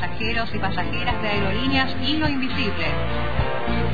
[0.00, 2.86] pasajeros y pasajeras de aerolíneas Hilo Invisible.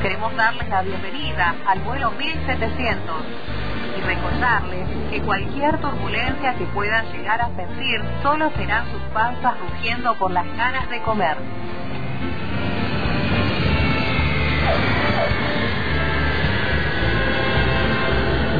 [0.01, 3.15] Queremos darles la bienvenida al vuelo 1700
[3.97, 10.15] y recordarles que cualquier turbulencia que puedan llegar a sentir solo serán sus panzas rugiendo
[10.15, 11.37] por las ganas de comer.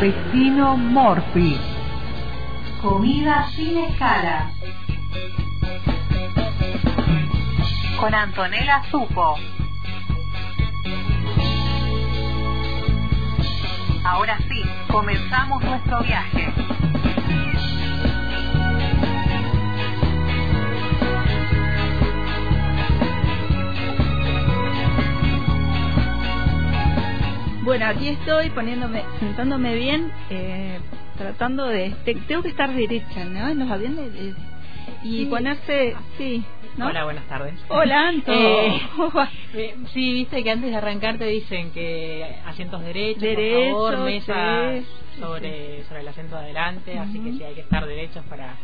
[0.01, 1.57] Destino Morphy.
[2.81, 4.51] Comida sin escala.
[7.99, 9.35] Con Antonella Supo.
[14.03, 16.53] Ahora sí, comenzamos nuestro viaje.
[27.63, 30.79] Bueno, aquí estoy poniéndome, sentándome bien, eh,
[31.17, 31.95] tratando de,
[32.27, 33.49] tengo que estar derecha, ¿no?
[33.49, 34.13] En los aviones
[35.03, 36.43] y ponerse, sí.
[36.77, 36.87] ¿no?
[36.87, 37.53] Hola, buenas tardes.
[37.69, 38.31] Hola, Anto.
[38.33, 38.81] Eh,
[39.93, 44.85] sí, viste que antes de arrancar te dicen que asientos derechos, Derechos, por favor, mesas
[44.85, 48.55] sí, sobre, sobre el asiento de adelante, así que sí hay que estar derechos para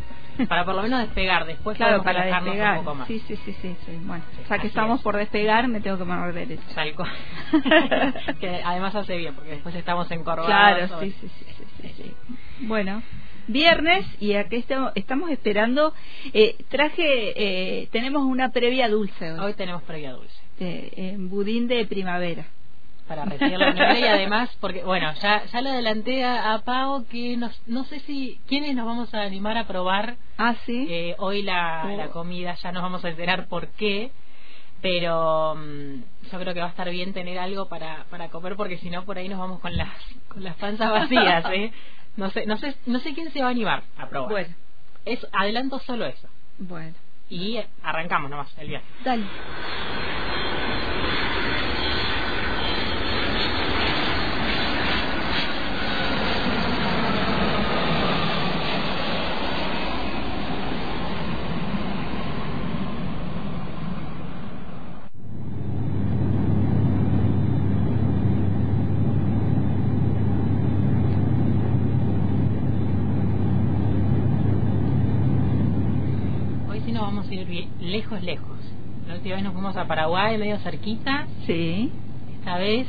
[0.49, 1.45] para por lo menos despegar.
[1.45, 2.79] Después claro, para despegar.
[2.79, 3.07] un poco más.
[3.07, 3.99] Sí, sí, sí, sí, sí.
[4.03, 5.03] Bueno, Sí, ya que así estamos es.
[5.03, 6.59] por despegar, me tengo que.
[6.73, 7.11] Tal cual.
[8.39, 10.47] que además hace bien, porque después estamos encorvados.
[10.47, 12.15] Claro, o- sí, sí, sí, sí, sí, sí.
[12.61, 13.03] Bueno,
[13.47, 15.93] viernes y aquí estamos, estamos esperando.
[16.33, 17.03] Eh, traje,
[17.35, 20.35] eh, tenemos una previa dulce hoy, Hoy tenemos previa dulce.
[20.59, 22.45] eh, en budín de primavera.
[23.07, 27.05] para recibir la nevera y además porque bueno ya ya le adelanté a, a Pau
[27.07, 30.87] que nos, no sé si quiénes nos vamos a animar a probar Ah, sí.
[30.89, 31.97] eh, hoy la, Oh.
[31.97, 34.11] la comida ya nos vamos a enterar por qué
[34.81, 35.95] pero mm,
[36.31, 39.03] yo creo que va a estar bien tener algo para para comer porque si no
[39.03, 39.89] por ahí nos vamos con las
[40.29, 41.71] con las panzas vacías ¿eh?
[42.17, 44.55] no sé no sé no sé quién se va a animar a probar Bueno,
[45.05, 46.27] es adelanto solo eso
[46.59, 46.93] bueno.
[47.29, 49.25] y arrancamos nomás el viaje Dale.
[76.69, 78.57] hoy sí nos vamos a ir bien- lejos lejos
[79.07, 81.91] la última vez nos fuimos a Paraguay medio cerquita Sí.
[82.39, 82.87] Esta vez,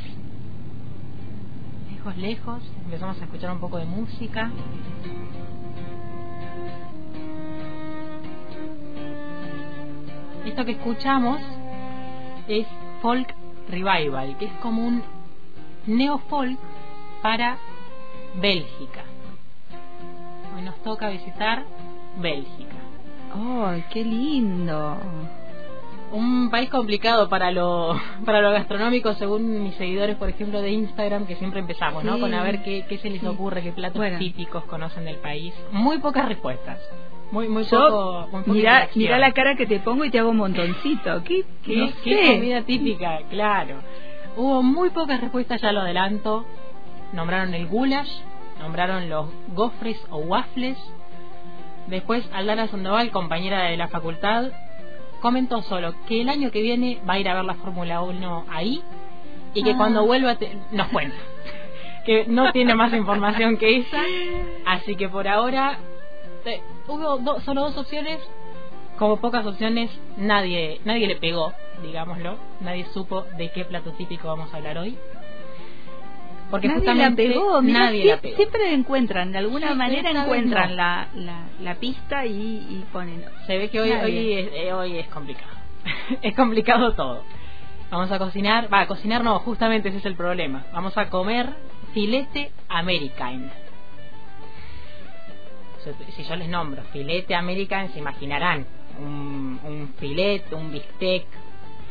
[1.89, 4.51] lejos, lejos, empezamos a escuchar un poco de música.
[10.45, 11.39] Esto que escuchamos
[12.47, 12.67] es
[13.01, 13.33] folk
[13.69, 15.01] revival, que es como un
[15.87, 16.59] neofolk
[17.21, 17.57] para
[18.39, 19.03] Bélgica.
[20.55, 21.63] Hoy nos toca visitar
[22.21, 22.74] Bélgica.
[23.35, 24.97] ¡Ay, qué lindo!
[26.11, 31.25] Un país complicado para lo para lo gastronómico, según mis seguidores, por ejemplo, de Instagram,
[31.25, 32.19] que siempre empezamos, ¿no?
[32.19, 33.27] Con a ver qué, qué se les Sí.
[33.27, 34.17] ocurre, qué platos Bueno.
[34.19, 35.53] típicos conocen del país.
[35.71, 36.79] Muy pocas respuestas.
[37.31, 37.79] Muy muy Yo,
[38.29, 38.43] poco.
[38.45, 39.01] Muy interacción.
[39.03, 41.23] mira la cara que te pongo y te hago un montoncito.
[41.23, 43.19] ¿Qué, ¿Qué, no qué comida típica?
[43.29, 43.77] Claro.
[44.37, 46.45] Hubo muy pocas respuestas, ya lo adelanto.
[47.13, 48.11] Nombraron el goulash,
[48.59, 50.77] nombraron los gofres o waffles.
[51.87, 54.45] Después, Aldana Sandoval, compañera de la facultad,
[55.21, 58.45] comentó solo que el año que viene va a ir a ver la Fórmula 1
[58.49, 58.81] ahí
[59.53, 59.77] y que Ah.
[59.77, 61.15] cuando vuelva te- nos cuenta.
[62.05, 63.99] que no tiene más información que esa.
[64.67, 65.79] Así que por ahora
[66.45, 68.19] eh, hubo do- solo dos opciones.
[68.99, 71.51] Como pocas opciones, nadie nadie le pegó,
[71.81, 72.37] digámoslo.
[72.61, 74.95] Nadie supo de qué plato típico vamos a hablar hoy.
[76.51, 78.35] Porque nadie justamente la pegó, mirá, nadie sie- la pegó.
[78.35, 80.75] Siempre encuentran, de alguna Sí, manera encuentran no.
[80.75, 83.25] la, la, la pista y, y ponen.
[83.47, 84.03] Se ve que hoy, Nadie.
[84.19, 85.51] hoy, es, eh, hoy es complicado.
[86.21, 87.23] es complicado todo.
[87.89, 90.65] Vamos a cocinar, va, a cocinar no, justamente ese es el problema.
[90.71, 91.49] Vamos a comer
[91.93, 93.51] filete american.
[95.83, 98.65] Si- Si yo les nombro filete american, se imaginarán
[98.99, 101.25] un, un filete, un bistec.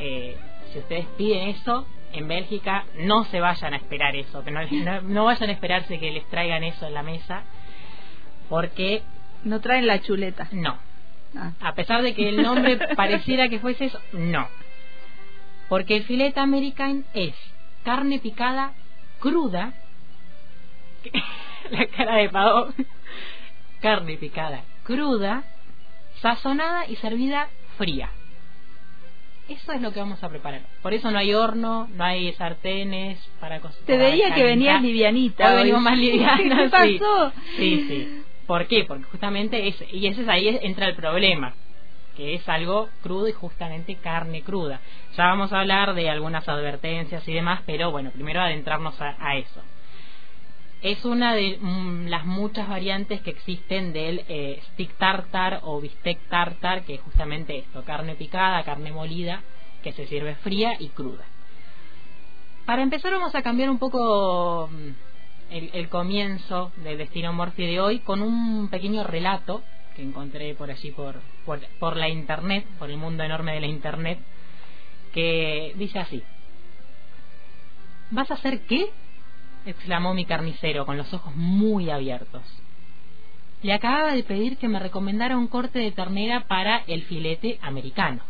[0.01, 0.37] Eh,
[0.73, 1.87] si ustedes piden eso,
[2.21, 5.99] en Bélgica no se vayan a esperar eso, que no, no, no vayan a esperarse
[5.99, 7.43] que les traigan eso en la mesa,
[8.49, 9.03] porque
[9.45, 10.49] No traen la chuleta.
[10.53, 10.79] no,
[11.37, 11.51] Ah.
[11.61, 14.47] a pesar de que el nombre pareciera que fuese eso, no.
[15.69, 17.35] Porque el filete american es
[17.85, 18.73] carne picada
[19.19, 19.73] cruda.
[21.71, 22.69] La cara de pavo.
[23.81, 25.43] Carne picada cruda,
[26.21, 28.11] sazonada y servida fría.
[29.49, 30.63] Eso es lo que vamos a preparar.
[30.83, 33.87] Por eso no hay horno, no hay sartenes para cocinar.
[33.87, 35.51] Te veía que venías livianita.
[35.51, 37.33] Hoy venimos más livianas, ¿Qué pasó?
[37.57, 38.23] Sí, sí.
[38.47, 38.85] ¿Por qué?
[38.85, 41.55] Porque justamente ese, y ese es ahí entra el problema.
[42.17, 44.81] que es algo crudo y justamente carne cruda.
[45.17, 49.61] Ya vamos a hablar de algunas advertencias y demás, pero bueno, primero adentrarnos a, eso.
[50.83, 56.19] Es una de mm, las muchas variantes que existen del eh, stick tartar o bistec
[56.29, 59.43] tartar, que es justamente esto, carne picada, carne molida,
[59.83, 61.25] que se sirve fría y cruda.
[62.67, 64.91] Para empezar vamos a cambiar un poco mm,
[65.51, 69.63] el, comienzo del Destino Morphy de hoy con un pequeño relato
[69.95, 74.19] que encontré por allí por, por, la internet, por el mundo enorme de la internet,
[75.13, 76.23] que dice así.
[78.11, 78.91] ¿Vas a hacer qué?
[79.67, 82.43] Exclamó mi carnicero con los ojos muy abiertos.
[83.63, 88.23] Le acababa de pedir que me recomendara un corte de ternera para el filete americano.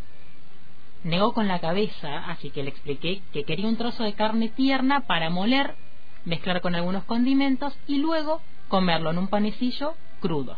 [1.02, 5.00] Negó con la cabeza, así que le expliqué que quería un trozo de carne tierna
[5.00, 5.74] para moler,
[6.24, 10.56] mezclar con algunos condimentos y luego comerlo en un panecillo crudo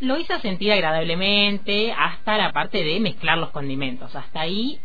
[0.00, 4.14] lo hizo sentir agradablemente hasta la parte de mezclar los condimentos.
[4.14, 4.78] Hasta ahí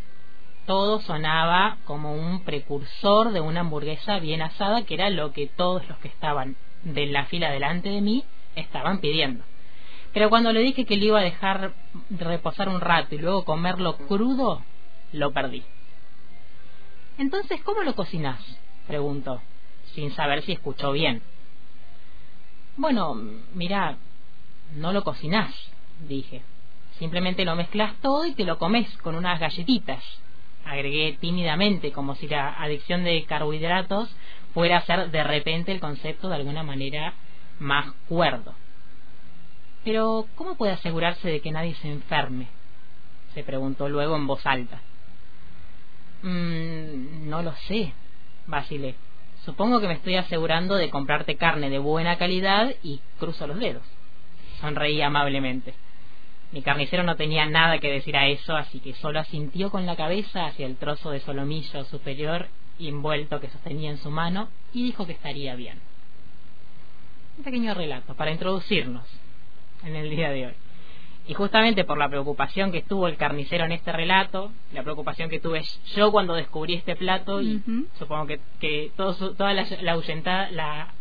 [0.70, 5.90] todo sonaba como un precursor de una hamburguesa bien asada, que era lo que todos
[5.90, 8.24] los que estaban de la fila delante de mí
[8.56, 9.44] estaban pidiendo.
[10.14, 11.74] Pero cuando le dije que le iba a dejar
[12.12, 14.62] reposar un rato y luego comerlo crudo,
[15.12, 15.64] lo perdí.
[17.18, 18.40] Entonces, ¿cómo lo cocinás?
[18.86, 19.42] preguntó,
[19.96, 21.24] sin saber si escuchó bien.
[22.78, 23.16] Bueno,
[23.56, 23.98] mira,
[24.76, 25.52] no lo cocinás,
[26.08, 26.44] dije.
[27.00, 30.04] Simplemente lo mezclas todo y te lo comes con unas galletitas.
[30.66, 34.16] Agregué tímidamente, como si la adicción de carbohidratos
[34.54, 37.14] fuera a ser de repente el concepto de alguna manera
[37.60, 38.54] más cuerdo.
[39.84, 42.48] Pero, ¿cómo puede asegurarse de que nadie se enferme?
[43.34, 44.82] se preguntó luego en voz alta.
[46.24, 47.94] Mm, no lo sé,
[48.48, 48.96] vacilé.
[49.46, 53.84] Supongo que me estoy asegurando de comprarte carne de buena calidad y cruzo los dedos.
[54.60, 55.74] Sonreí amablemente.
[56.52, 59.96] Mi carnicero no tenía nada que decir a eso, así que solo asintió con la
[59.96, 62.48] cabeza hacia el trozo de solomillo superior
[62.88, 65.80] envuelto que sostenía en su mano y dijo que estaría bien.
[67.38, 69.06] Un pequeño relato para introducirnos
[69.84, 70.54] en el día de hoy.
[71.28, 75.40] Y justamente por la preocupación que tuvo el carnicero en este relato, la preocupación que
[75.40, 75.62] tuve
[75.96, 77.62] yo cuando descubrí este plato, y
[78.00, 80.94] supongo que, que toda la, la, ahuyentada, la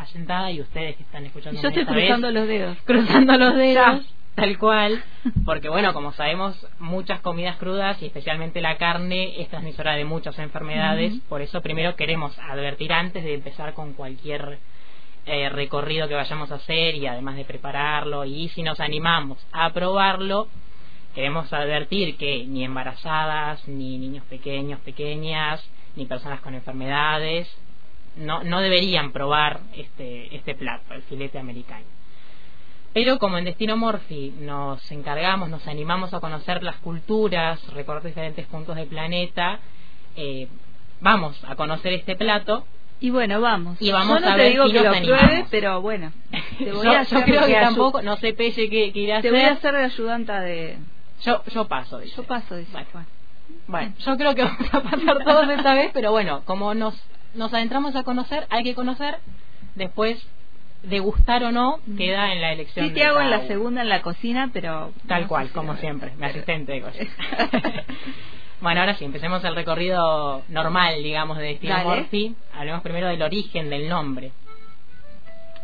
[0.00, 1.60] asentada y ustedes que están escuchando.
[1.60, 2.78] Yo estoy cruzando los dedos.
[2.84, 4.14] Cruzando los dedos.
[4.38, 5.02] Tal cual,
[5.44, 10.38] porque bueno, como sabemos, muchas comidas crudas y especialmente la carne es transmisora de muchas
[10.38, 14.60] enfermedades, por eso primero queremos advertir antes de empezar con cualquier
[15.26, 18.24] eh, recorrido que vayamos a hacer y además de prepararlo.
[18.24, 20.46] Y si nos animamos a probarlo,
[21.16, 27.52] queremos advertir que ni embarazadas, ni niños pequeños, pequeñas, ni personas con enfermedades,
[28.14, 31.97] no, no deberían probar este, este plato, el filete americano.
[32.94, 38.46] Pero como en Destino Morphy nos encargamos, nos animamos a conocer las culturas, recorrer diferentes
[38.46, 39.60] puntos del planeta,
[40.16, 40.48] eh,
[41.00, 42.66] vamos a conocer este plato.
[43.00, 43.80] Y bueno, vamos.
[43.80, 46.12] Y vamos no a ver digo si que nos lo pruebe, pero bueno.
[46.58, 49.74] yo, creo que tampoco, no sé Pelle que, que irá a Te voy a hacer
[49.74, 50.78] de ayudanta de...
[51.22, 52.76] Yo, yo paso, Yo paso, dice.
[53.66, 56.94] bueno, yo creo que vamos a pasar todos esta vez, pero bueno, como nos
[57.34, 59.18] nos adentramos a conocer, hay que conocer,
[59.74, 60.18] después
[60.82, 62.88] de gustar o no, queda en la elección.
[62.88, 64.92] Sí, te hago en la segunda en la cocina, pero...
[65.06, 67.10] Tal cual, como siempre, mi asistente de cocina.
[68.60, 72.34] bueno, ahora sí, empecemos el recorrido normal, digamos, de estilo Morphy.
[72.54, 74.32] Hablemos primero del origen del nombre.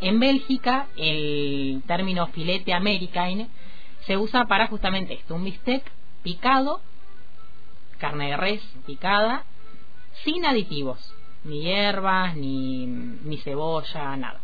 [0.01, 3.49] En Bélgica, el término filete americano
[4.01, 5.83] se usa para justamente esto, un bistec
[6.23, 6.81] picado,
[7.99, 9.45] carne de res picada,
[10.25, 14.41] sin aditivos ni hierbas, ni, ni cebolla, nada.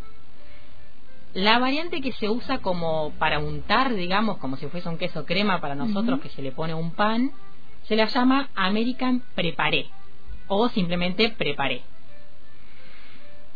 [1.34, 5.60] La variante que se usa como para untar, digamos, como si fuese un queso crema
[5.60, 7.32] para nosotros que se le pone un pan,
[7.82, 9.86] se la llama American Preparé
[10.48, 11.82] o simplemente Preparé.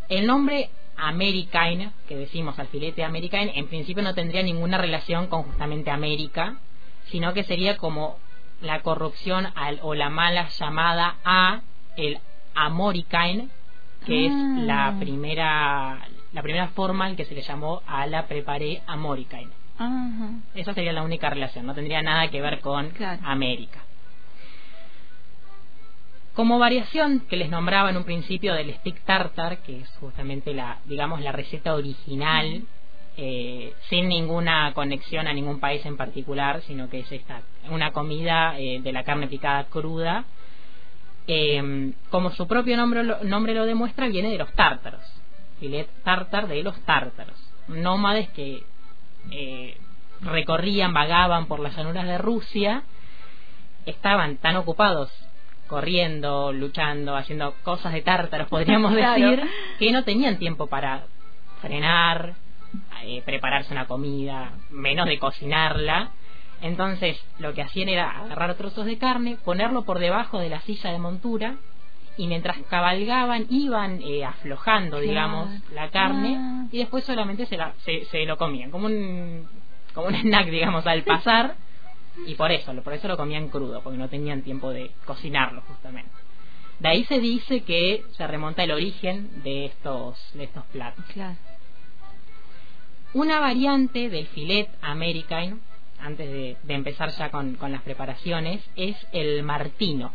[0.07, 5.43] El nombre American, que decimos al filete American, en principio no tendría ninguna relación con
[5.43, 6.55] justamente América,
[7.07, 8.17] sino que sería como
[8.61, 11.61] la corrupción al, o la mala llamada a
[11.97, 12.19] el
[12.55, 13.51] Amoricain,
[14.05, 14.59] que es ah.
[14.61, 19.49] la primera la primera forma en que se le llamó a la preparé Amoricain.
[20.53, 22.91] Esa sería la única relación, no tendría nada que ver con
[23.23, 23.79] América.
[26.33, 30.79] Como variación que les nombraba en un principio del stick tartar, que es justamente la,
[30.83, 32.63] digamos, la receta original,
[33.15, 38.59] eh, sin ninguna conexión a ningún país en particular, sino que es esta, una comida
[38.59, 40.25] eh, de la carne picada cruda,
[41.27, 45.01] eh, como su propio nombre lo, nombre lo demuestra, viene de los tártaros.
[45.59, 47.35] Filet tártar de los tártaros.
[47.67, 48.63] Nómades que
[49.31, 49.77] eh,
[50.21, 52.83] recorrían, vagaban por las llanuras de Rusia,
[53.85, 55.11] estaban tan ocupados
[55.67, 59.41] corriendo, luchando, haciendo cosas de tártaros, podríamos decir,
[59.79, 61.05] que no tenían tiempo para
[61.61, 62.35] frenar,
[63.03, 66.11] eh, prepararse una comida, menos de cocinarla.
[66.61, 70.91] Entonces, lo que hacían era agarrar trozos de carne, ponerlo por debajo de la silla
[70.91, 71.55] de montura
[72.17, 76.67] y mientras cabalgaban iban eh, aflojando, digamos, la carne ah.
[76.71, 79.47] y después solamente se, la, se, se, lo comían, como un,
[79.93, 81.55] como un snack, digamos, al pasar
[82.25, 86.11] y por eso, por eso lo comían crudo, porque no tenían tiempo de cocinarlo justamente.
[86.79, 91.05] De ahí se dice que se remonta el origen de estos, de estos platos.
[93.13, 95.59] Una variante del filet americano,
[95.99, 100.11] antes de, empezar ya con, con las preparaciones, es el martino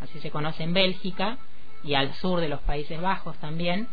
[0.00, 1.38] así se conoce en Bélgica
[1.84, 3.88] y al sur de los Países Bajos también,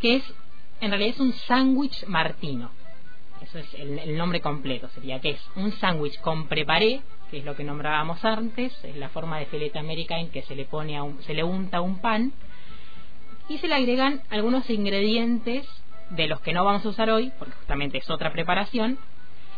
[0.00, 0.34] que es,
[0.80, 2.70] en realidad es un sándwich martino.
[3.42, 7.54] Eso es el, nombre completo, sería que es un sándwich con preparé, que es lo
[7.54, 11.22] que nombrábamos antes, es la forma de filete americano que se le pone a un,
[11.22, 12.32] se le unta un pan
[13.48, 15.66] y se le agregan algunos ingredientes
[16.10, 18.98] de los que no vamos a usar hoy, porque justamente es otra preparación,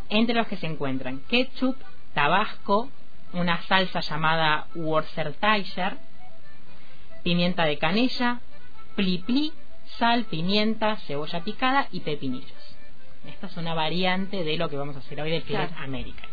[0.09, 1.75] entre los que se encuentran ketchup,
[2.13, 2.89] tabasco,
[3.33, 5.97] una salsa llamada Worcestershire,
[7.23, 8.39] pimienta de canella,
[8.95, 9.53] pli pli,
[9.97, 12.51] sal, pimienta, cebolla picada y pepinillos.
[13.27, 16.23] Esta es una variante de lo que vamos a hacer hoy del filet América.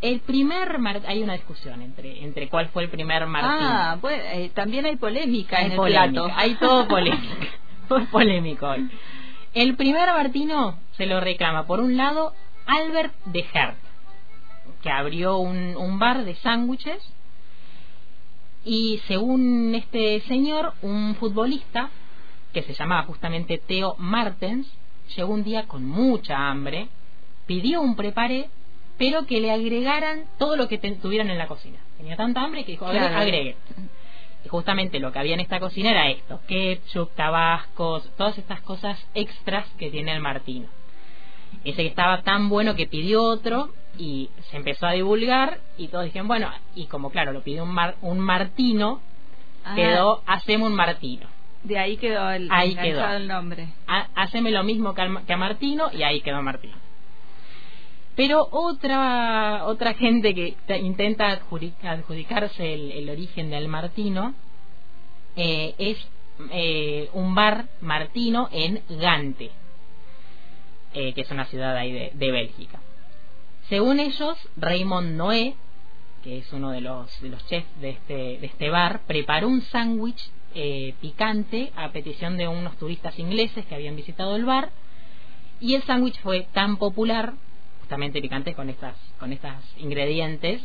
[0.00, 3.70] El primer hay una discusión entre entre cuál fue el primer martino.
[3.70, 6.28] Ah, pues eh, también hay polémica en el plato.
[6.34, 7.48] Hay todo polémica,
[7.88, 8.90] todo polémico hoy.
[9.54, 12.34] El primer martino se lo reclama por un lado
[12.66, 13.83] Albert de Hert
[14.82, 17.02] que abrió un, un bar de sándwiches
[18.64, 21.90] y según este señor, un futbolista
[22.52, 24.66] que se llamaba justamente Theo Martens,
[25.14, 26.88] llegó un día con mucha hambre,
[27.46, 28.48] pidió un preparé,
[28.96, 31.78] pero que le agregaran todo lo que tuvieran en la cocina.
[31.98, 33.56] Tenía tanta hambre que dijo, agregue.
[34.44, 39.04] Y justamente lo que había en esta cocina era esto, ketchup, tabascos, todas estas cosas
[39.14, 40.68] extras que tiene el martino.
[41.64, 46.04] Ese que estaba tan bueno que pidió otro y se empezó a divulgar y todos
[46.04, 49.00] dijeron, bueno, y como claro, lo pidió un, mar, un martino,
[49.64, 49.74] ah.
[49.74, 51.26] quedó, hacemos un martino.
[51.62, 53.08] De ahí quedó el, ahí quedó.
[53.14, 53.68] el nombre.
[54.14, 56.74] haceme lo mismo que, a Martino y ahí quedó Martino.
[58.14, 64.34] Pero otra otra gente que intenta adjudicarse el, origen del Martino
[65.36, 65.96] eh, es
[66.50, 69.50] eh, un bar Martino en Gante,
[70.94, 72.80] eh, que es una ciudad ahí de Bélgica.
[73.68, 75.54] Según ellos, Raymond Noé,
[76.22, 79.62] que es uno de los, de los chefs de este, de este bar, preparó un
[79.62, 84.70] sándwich eh, picante a petición de unos turistas ingleses que habían visitado el bar
[85.60, 87.34] y el sándwich fue tan popular,
[87.80, 90.62] justamente picante con estas, con estas ingredientes,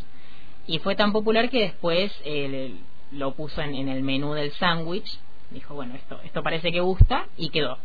[0.68, 2.76] y fue tan popular que después eh,
[3.12, 5.20] lo puso en, en el menú del sándwich.
[5.52, 7.78] Dijo, bueno, esto, esto parece que gusta y quedó.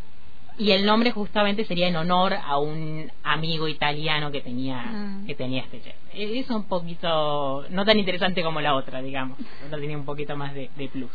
[0.56, 5.20] y el nombre justamente sería en honor a un amigo italiano que tenía ah.
[5.26, 9.38] que tenía este chef e-, es un poquito no tan interesante como la otra digamos
[9.70, 11.10] no tenía un poquito más de, plus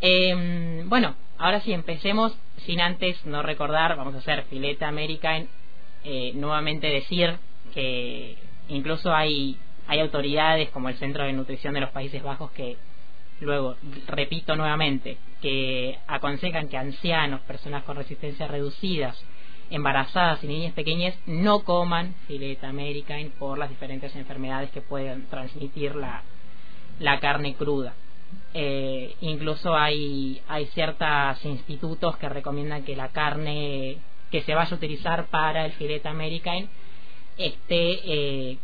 [0.00, 5.48] em, bueno ahora sí empecemos sin antes no recordar vamos a hacer fileta american
[6.04, 7.36] eh, nuevamente decir
[7.72, 8.36] que
[8.68, 9.56] incluso hay
[9.86, 12.76] hay autoridades como el Centro de Nutrición de los Países Bajos que
[13.40, 13.76] Luego,
[14.06, 19.22] repito nuevamente, que aconsejan que ancianos, personas con resistencia reducidas,
[19.70, 25.94] embarazadas y niñas pequeñas no coman fileta american por las diferentes enfermedades que pueden transmitir
[25.94, 26.22] la,
[26.98, 27.94] la carne cruda.
[28.54, 33.98] Eh, incluso hay, hay ciertos institutos que recomiendan que la carne
[34.30, 36.68] que se vaya a utilizar para el filete american
[37.38, 38.58] esté, eh,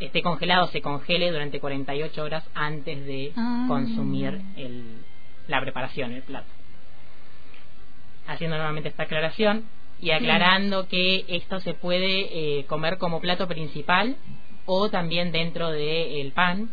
[0.00, 3.66] esté congelado, se congele durante 48 horas antes de ah.
[3.68, 5.02] consumir el,
[5.46, 6.48] la preparación, el plato.
[8.26, 9.64] Haciendo nuevamente esta aclaración
[10.00, 14.16] y aclarando que esto se puede eh, comer como plato principal
[14.64, 16.70] o también dentro del pan,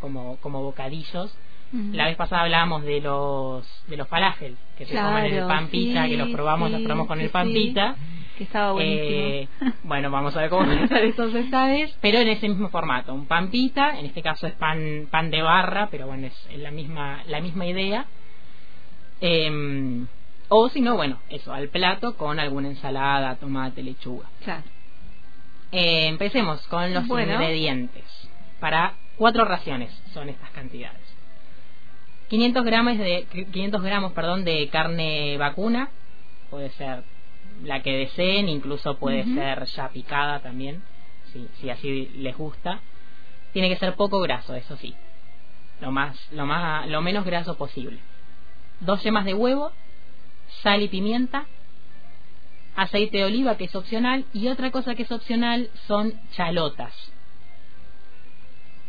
[0.00, 1.34] como, como bocadillos.
[1.92, 5.68] La vez pasada hablábamos de los de los falafel que se comen en el pan
[5.68, 7.96] pita, que los probamos, los probamos con el pan pita
[8.42, 9.08] que estaba buenísimo.
[9.08, 9.48] Eh,
[9.84, 11.68] bueno, vamos a ver cómo a estos esta
[12.00, 15.42] pero en ese mismo formato, un pan pita, en este caso es pan pan de
[15.42, 18.06] barra, pero bueno, es la misma la misma idea.
[19.20, 20.06] Em,
[20.48, 24.28] o si no, bueno, eso, al plato con alguna ensalada, tomate, lechuga.
[24.44, 24.64] Claro.
[25.70, 28.04] Eh, empecemos con los ingredientes.
[28.58, 31.00] Para cuatro raciones son estas cantidades.
[32.28, 35.90] 500 gramos de 500 gramos, perdón, de carne vacuna,
[36.50, 37.04] puede ser
[37.62, 40.82] la que deseen, incluso puede ser ya picada también,
[41.32, 42.80] si, si así les gusta.
[43.52, 44.94] Tiene que ser poco graso, eso sí,
[45.80, 47.98] lo más, lo más, lo menos graso posible.
[48.80, 49.72] Dos yemas de huevo,
[50.62, 51.46] sal y pimienta,
[52.74, 57.12] aceite de oliva que es opcional y otra cosa que es opcional son chalotas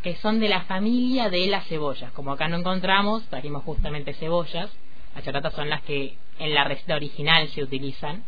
[0.04, 2.12] que son de la familia de las cebollas.
[2.12, 4.70] Como acá no encontramos, trajimos justamente cebollas.
[5.14, 8.22] Las chalotas son las que en la receta original se utilizan.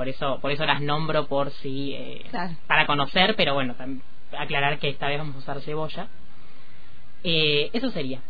[0.00, 2.24] Por eso, por eso las nombro por si eh,
[2.66, 3.74] para conocer, pero bueno,
[4.38, 6.08] aclarar que esta vez vamos a usar cebolla.
[7.22, 8.20] Eh, eso sería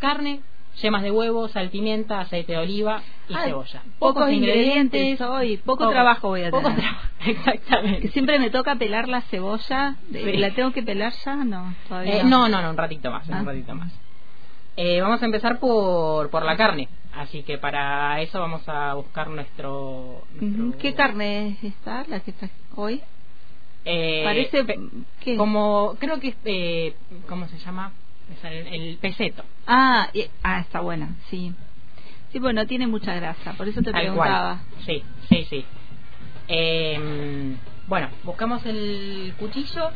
[0.00, 0.42] carne,
[0.82, 3.84] yemas de huevo, sal, pimienta, aceite de oliva y ah, cebolla.
[3.98, 6.62] Pocos, ingredientes, hoy, poco, trabajo voy a tener.
[6.62, 8.08] Poco trabajo, exactamente.
[8.08, 11.36] siempre me toca pelar la cebolla, ¿la tengo que pelar ya?
[11.36, 12.50] No, todavía eh, no.
[12.50, 13.42] no, no, un ratito más, un ah.
[13.46, 13.98] ratito más.
[14.80, 19.26] Eh, vamos a empezar por, por la carne, así que para eso vamos a buscar
[19.28, 20.22] nuestro...
[20.78, 23.02] ¿Qué carne está la que está hoy?
[23.84, 24.64] Eh, Parece...
[25.18, 25.36] ¿qué?
[25.36, 26.94] Como, creo que, eh,
[27.28, 27.92] ¿cómo se llama?
[28.44, 29.42] el, peseto.
[29.66, 30.10] Ah,
[30.44, 31.52] ah, está buena, sí.
[32.30, 34.60] Sí, bueno, tiene mucha grasa, por eso te preguntaba.
[34.86, 35.64] Sí, sí, sí.
[36.46, 37.56] Em,
[37.88, 39.90] bueno, buscamos el cuchillo.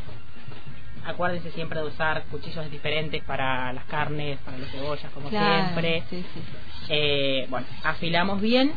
[1.05, 6.03] Acuérdense siempre de usar cuchillos diferentes para las carnes, para las cebollas, como siempre.
[6.09, 6.41] Sí, sí.
[6.89, 8.71] Eh, bueno, afilamos bien.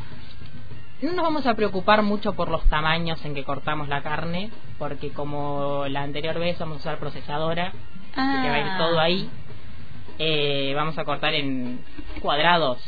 [1.02, 5.10] No nos vamos a preocupar mucho por los tamaños en que cortamos la carne, porque
[5.10, 7.70] como la anterior vez vamos a usar procesadora,
[8.14, 9.28] que va a ir todo ahí.
[10.18, 11.80] Eh, vamos a cortar en
[12.22, 12.78] cuadrados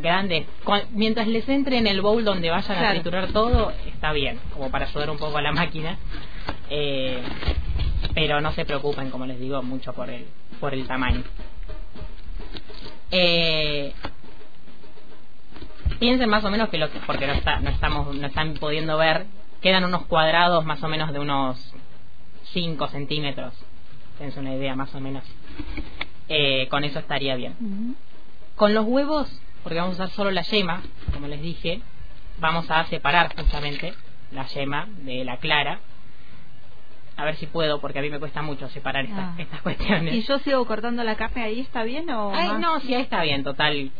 [0.00, 0.46] grandes.
[0.92, 4.86] Mientras les entre en el bowl donde vayan a triturar todo, está bien, como para
[4.86, 5.98] ayudar un poco a la máquina.
[6.70, 7.20] Eh,
[8.14, 10.26] pero no se preocupen, como les digo, mucho por el,
[10.60, 11.22] por el tamaño.
[13.10, 13.92] Eh,
[15.98, 18.96] piensen más o menos que lo que, porque no, está, no, estamos, no están pudiendo
[18.96, 19.26] ver,
[19.60, 21.74] quedan unos cuadrados más o menos de unos
[22.52, 23.54] 5 centímetros.
[24.18, 25.24] Tienes una idea más o menos
[26.28, 27.96] eh, con eso estaría bien.
[28.56, 29.28] Con los huevos,
[29.62, 31.80] porque vamos a usar solo la yema, como les dije,
[32.38, 33.92] vamos a separar justamente
[34.30, 35.80] la yema de la clara.
[37.22, 39.36] A ver si puedo, porque a mí me cuesta mucho separar ah.
[39.38, 40.12] estas cuestiones.
[40.12, 41.60] ¿Y yo sigo cortando la carne ahí?
[41.60, 42.32] ¿Está bien o.?
[42.58, 43.92] no, sí, ahí está bien, total.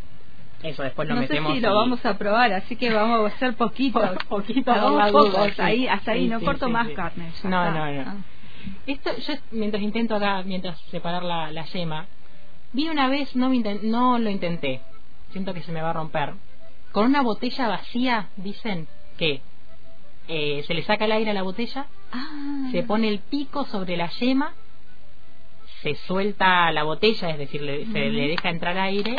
[0.60, 1.52] Eso después lo metemos.
[1.52, 4.00] Sé si lo vamos a probar, así que vamos a hacer poquito.
[4.28, 7.30] poquito, hasta ahí, hasta ahí, no corto más carne.
[7.44, 8.16] no, no, no, ah.
[8.88, 12.06] Esto, yo mientras intento acá, mientras separar la, la yema,
[12.72, 13.52] vi una vez, no,
[13.84, 14.80] no lo intenté,
[15.30, 16.34] siento que se me va a romper,
[16.90, 19.42] con una botella vacía, dicen que
[20.26, 22.68] eh, se le saca el aire a la botella, ah.
[22.70, 24.54] se pone el pico sobre la yema
[25.82, 27.60] se suelta la botella, es decir,
[27.92, 29.16] se le deja entrar aire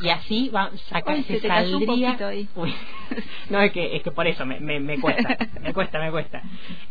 [0.00, 2.16] y así va sacar se, saldría.
[3.50, 6.42] no es que es que por eso me, me, cuesta, me cuesta, me cuesta.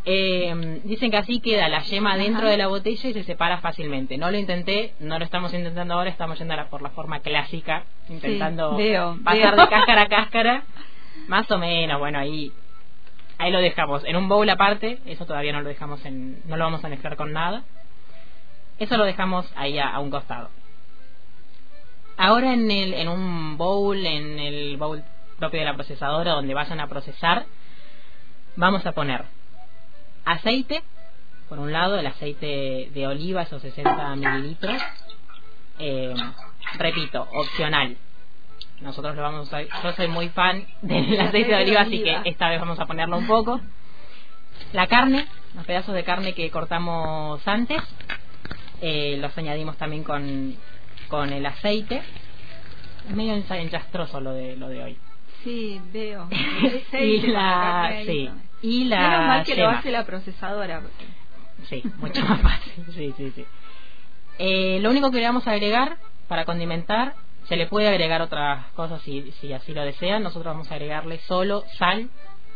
[0.04, 4.18] Eh, dicen que así queda la yema dentro de la botella y se separa fácilmente.
[4.18, 8.78] No lo intenté, no lo estamos intentando ahora, estamos yendo por la forma clásica, intentando
[9.24, 10.64] pasar de cáscara a cáscara,
[11.30, 12.00] más o menos.
[12.00, 12.52] Bueno, ahí
[13.38, 16.66] ahí lo dejamos en un bowl aparte, eso todavía no lo dejamos en, no lo
[16.66, 17.64] vamos a mezclar con nada
[18.78, 20.50] eso lo dejamos ahí a, un costado.
[22.18, 25.04] Ahora en, el, en un bowl, en el bowl
[25.40, 27.46] propio de la procesadora donde vayan a procesar,
[28.56, 29.26] vamos a poner
[30.26, 30.84] aceite,
[31.48, 34.82] por un lado el aceite de oliva, esos 60 mililitros,
[35.80, 36.14] eh,
[36.78, 37.98] repito, opcional.
[38.82, 42.50] Nosotros lo vamos a yo soy muy fan del aceite de oliva, así que esta
[42.50, 43.60] vez vamos a ponerlo un poco.
[44.74, 47.82] La carne, los pedazos de carne que cortamos antes,
[48.82, 50.56] eh, los añadimos también con,
[51.08, 52.02] con el aceite.
[53.08, 54.98] Es medio enchastroso lo de, lo de hoy.
[55.44, 56.28] Sí, veo.
[57.00, 58.30] y la, sí.
[58.62, 60.82] Y la Menos mal que lo hace la procesadora.
[61.70, 62.86] Sí, mucho más fácil.
[62.94, 63.46] Sí, sí, sí.
[64.40, 67.14] Eh, lo único que le vamos a agregar para condimentar,
[67.48, 70.24] se le puede agregar otras cosas si, si así lo desean.
[70.24, 72.10] Nosotros vamos a agregarle solo sal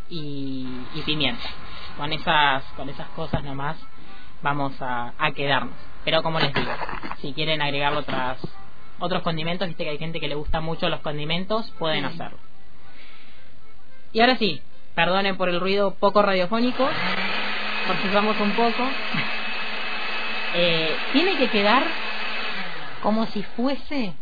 [0.10, 1.48] y, y pimienta.
[1.98, 3.78] Con esas, con esas cosas nomás
[4.42, 5.76] vamos a, a quedarnos.
[6.06, 6.72] Pero como les digo,
[7.22, 8.40] si quieren agregar otras,
[9.00, 12.38] otros condimentos, viste que hay gente que le gusta mucho los condimentos, pueden hacerlo.
[14.12, 14.62] Y ahora sí,
[14.96, 16.88] perdonen por el ruido poco radiofónico,
[17.88, 18.84] porque vamos un poco.
[20.52, 21.84] Eh, tiene que quedar
[23.04, 24.16] como si fuese,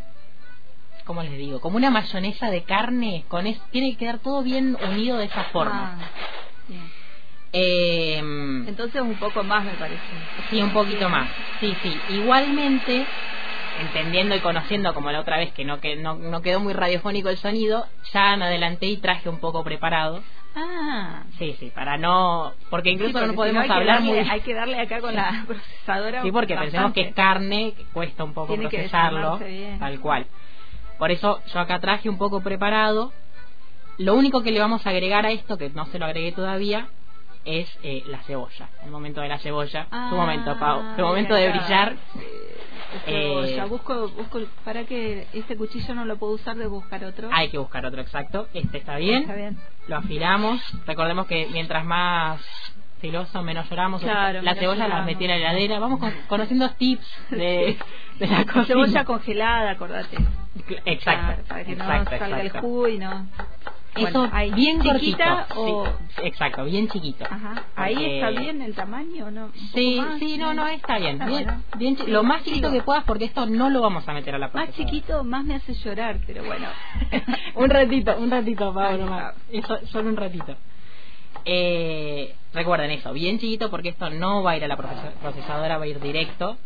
[1.08, 5.16] como les digo, como una mayonesa de carne, con tiene que quedar todo bien unido
[5.16, 5.94] de esa forma.
[5.96, 6.08] Ah,
[7.54, 10.04] eh, Entonces un poco más me parece.
[10.50, 11.30] Sí, un poquito más.
[11.60, 12.02] Sí, sí.
[12.08, 13.06] Igualmente,
[13.78, 17.30] entendiendo y conociendo como la otra vez que no, que no, no quedó muy radiofónico
[17.30, 20.22] el sonido, ya me adelanté y traje un poco preparado.
[20.54, 21.22] Ah.
[21.38, 22.52] Sí, sí, para no...
[22.68, 24.18] Porque incluso Sí, porque no podemos hablar darle- muy...
[24.18, 26.22] Hay que darle acá con la procesadora.
[26.22, 27.14] Sí, porque pensemos que es bastante.
[27.14, 29.78] carne, que cuesta un poco Tiene procesarlo, bien.
[29.78, 30.26] tal cual.
[30.98, 33.12] Por eso yo acá traje un poco preparado.
[33.98, 36.88] Lo único que le vamos a agregar a esto, que no se lo agregué todavía,
[37.44, 38.68] es eh, la cebolla.
[38.84, 39.86] El momento de la cebolla.
[39.90, 40.96] Ah, tu momento, Pau.
[40.96, 41.92] Tu momento de brillar.
[42.16, 42.54] Eh,
[43.06, 47.28] Eh, ya busco, busco, para que este cuchillo no lo puedo usar de buscar otro.
[47.32, 48.48] Hay que buscar otro exacto.
[48.54, 49.22] Este está bien.
[49.22, 49.58] Está bien.
[49.88, 50.60] Lo afilamos.
[50.86, 52.40] Recordemos que mientras más
[53.00, 54.00] filoso, menos lloramos.
[54.02, 55.78] Claro, la menos cebolla la metí en la heladera.
[55.78, 57.76] Vamos con- conociendo tips de,
[58.18, 58.64] de la cocina.
[58.64, 60.16] Cebolla congelada, acordate.
[60.84, 61.26] Exacto.
[61.26, 62.68] Claro, para que no exacto, salga el exacto.
[62.68, 63.26] jugo y no.
[63.94, 65.60] Eso Bueno, ahí, bien chiquita cortito.
[65.60, 67.24] o Sí, exacto, bien chiquito.
[67.24, 67.62] Ajá.
[67.74, 69.46] Ahí Porque- está bien el tamaño, o ¿no?
[69.46, 70.18] ¿Un poco Sí, más?
[70.20, 71.20] sí, no, no, está bien.
[71.20, 71.62] Ah, bien, bueno.
[71.78, 74.38] bien Sí, lo más chiquito que puedas porque esto no lo vamos a meter a
[74.38, 76.68] la Más chiquito, más me hace llorar, pero bueno.
[77.56, 79.32] un ratito, un ratito, Pablo.
[79.50, 80.54] Eso, solo un ratito.
[81.44, 85.78] Eh, recuerden eso, bien chiquito porque esto no va a ir a la procesa- procesadora,
[85.78, 86.56] va a ir directo,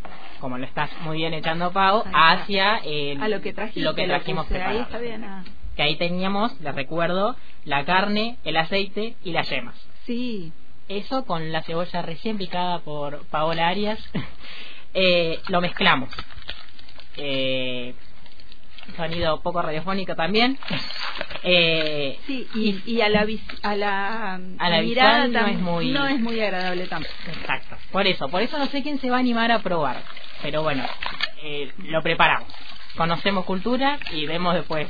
[0.40, 4.06] como lo estás muy bien echando, Pau, hacia el, A lo que trajiste, lo que
[4.06, 5.24] trajimos puse, Ahí está bien.
[5.24, 5.44] ah.
[5.76, 9.74] Que ahí teníamos, les recuerdo, la carne, el aceite y las yemas.
[10.06, 10.52] Sí,
[10.88, 13.98] Eso con la cebolla recién picada por Paola Arias.
[14.94, 16.10] Eh, lo mezclamos.
[17.16, 17.94] Eh,
[18.96, 20.58] sonido poco radiofónico también.
[21.44, 25.90] Eh, sí, y, y a la vis- a la, A la mirada no es muy-
[25.90, 27.14] no es muy agradable tampoco.
[27.26, 27.76] exacto.
[27.90, 30.04] Por eso, por eso no sé quién se va a animar a probar.
[30.40, 30.84] Pero bueno,
[31.42, 32.48] eh, lo preparamos.
[32.96, 34.88] Conocemos cultura y vemos después.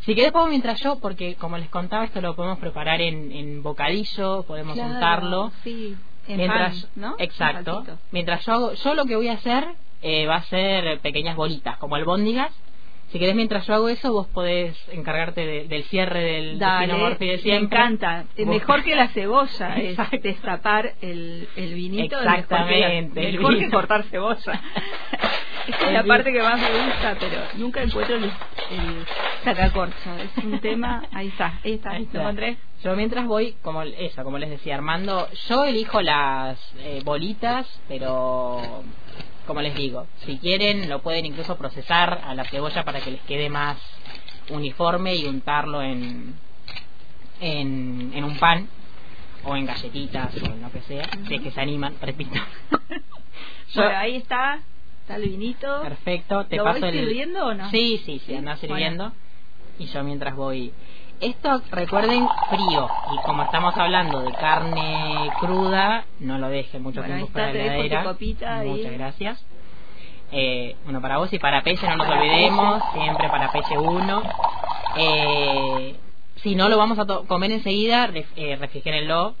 [0.00, 3.62] Si querés, Pau, mientras yo, porque como les contaba, esto lo podemos preparar en, en
[3.62, 5.52] bocadillo, podemos Claro, untarlo.
[5.62, 7.14] Sí, en mientras pan, ¿no?
[7.18, 9.66] exacto mientras yo hago yo lo que voy a hacer
[10.00, 12.50] eh, va a ser pequeñas bolitas como albóndigas
[13.14, 17.26] si querés mientras yo hago eso vos podés encargarte de- del cierre del Dale, de
[17.26, 18.24] me siempre encanta.
[18.36, 22.18] Eh, Vos- Mejor que la cebolla es destapar el, el vinito.
[22.20, 24.60] Exactamente, Mejor que, el la- mejor que cortar cebolla.
[25.68, 29.06] Esa es la parte que más me gusta, pero nunca encuentro el, el
[29.44, 30.10] sacacorcho.
[30.36, 31.04] Es un tema.
[31.12, 31.90] Ahí está, ahí está.
[31.92, 32.20] Ahí ¿Lo está.
[32.22, 32.56] encontré?
[32.82, 38.82] yo mientras voy como eso como les decía Armando yo elijo las eh, bolitas pero
[39.46, 43.20] como les digo si quieren lo pueden incluso procesar a la cebolla para que les
[43.22, 43.76] quede más
[44.50, 46.34] uniforme y untarlo en
[47.40, 48.68] en, en un pan
[49.44, 52.34] o en galletitas o en lo que sea si es que se animan repito
[53.74, 54.60] Yo- Bueno, ahí está.
[55.00, 55.82] Está el vinito.
[55.82, 56.94] Perfecto, te ¿Lo paso voy el.
[57.06, 57.70] sirviendo o no?
[57.70, 58.34] Sí, sí, sí, ¿Sí?
[58.36, 58.60] anda Bueno.
[58.60, 59.12] sirviendo.
[59.78, 60.72] Y yo mientras voy.
[61.20, 62.90] Esto, recuerden, frío.
[63.06, 67.54] Y como estamos hablando de carne cruda, no lo dejen mucho Bueno, tiempo fuera de
[67.54, 68.02] la heladera.
[68.64, 69.46] y- Muchas gracias.
[70.32, 74.22] Eh, bueno, para vos y para Pelle no nos Para olvidemos, siempre para Pelle 1.
[74.96, 75.96] Eh,
[76.36, 79.34] si no lo vamos a comer enseguida, ref- eh, refrigérenlo,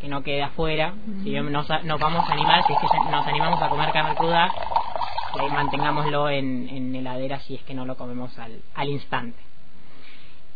[0.00, 0.94] que no quede afuera.
[1.22, 4.50] Si nos, nos vamos a animar, si es que nos animamos a comer carne cruda,
[5.52, 9.38] mantengámoslo en, en heladera si es que no lo comemos al, al instante.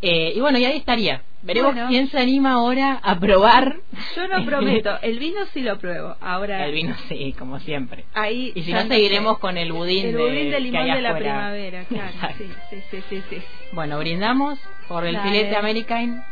[0.01, 1.21] Eh, y bueno, y ahí estaría.
[1.43, 1.87] Veremos Bueno.
[1.89, 3.77] quién se anima ahora a probar.
[4.15, 4.97] Yo no prometo.
[5.01, 6.15] El vino sí lo pruebo.
[6.19, 6.65] Ahora.
[6.65, 8.05] El vino, sí, como siempre.
[8.13, 11.01] Ahí Y si no, seguiremos con el budín, El de, budín de limón hay de
[11.01, 11.33] la afuera.
[11.33, 12.11] primavera, claro.
[12.37, 13.37] Sí, sí, sí, sí, sí.
[13.71, 15.29] Bueno, brindamos por el Dale.
[15.29, 16.23] filete American.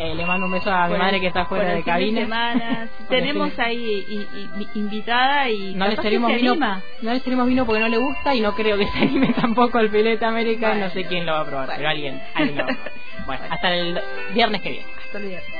[0.00, 2.86] Eh, le mando un beso a mi madre que está fuera de cabina.
[3.08, 4.26] Tenemos ahí
[4.74, 6.82] invitada y No le servimos se vino, anima.
[7.02, 9.80] no le servimos vino porque no le gusta y no creo que se anime tampoco
[9.80, 10.70] el filete American.
[10.70, 10.86] Bueno.
[10.86, 12.76] No sé quién lo va a probar, pero alguien, alguien lo va a
[13.26, 13.42] Bueno.
[13.50, 14.00] hasta el
[14.34, 14.86] viernes que viene.
[15.04, 15.54] Hasta el viernes.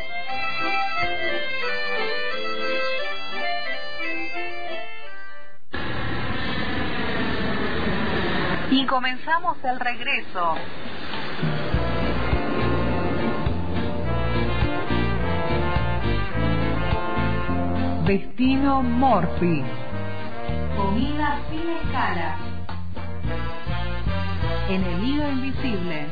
[8.70, 10.54] Y comenzamos el regreso.
[18.08, 19.62] Destino Morphy.
[20.78, 22.36] Comida sin escala.
[24.70, 26.06] En el hilo invisible.